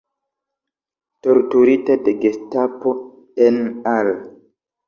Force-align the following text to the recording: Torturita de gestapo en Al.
Torturita 1.27 1.97
de 1.97 2.17
gestapo 2.19 3.29
en 3.35 3.83
Al. 3.85 4.39